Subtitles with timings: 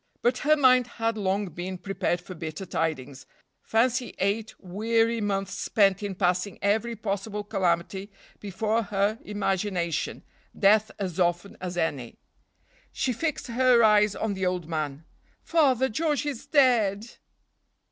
[0.23, 3.27] But her mind had long been prepared for bitter tidings.
[3.61, 8.09] Fancy eight weary months spent in passing every possible calamity
[8.39, 10.23] before her imagination,
[10.57, 12.17] death as often as any.
[12.91, 15.05] She fixed her eyes on the old man.
[15.43, 17.05] "Father, George is dead!"